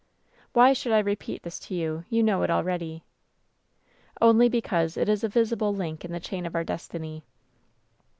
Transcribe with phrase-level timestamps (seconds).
[0.53, 3.03] "Why should I repeat this to you, you kuow it al ready?
[4.19, 7.23] "Only because it is a visible link in the chain of our destiny.